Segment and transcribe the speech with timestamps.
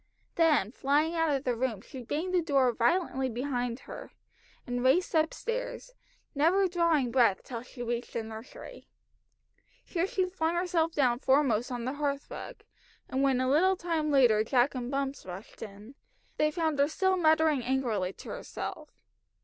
[0.33, 4.11] Then flying out of the room she banged the door violently behind her,
[4.65, 5.91] and raced up stairs,
[6.33, 8.87] never drawing breath till she reached the nursery.
[9.85, 12.63] Here she flung herself down face foremost on the hearthrug,
[13.09, 15.93] and when a little time later Jack and Bumps rushed in,
[16.37, 19.03] they found her still muttering angrily to herself.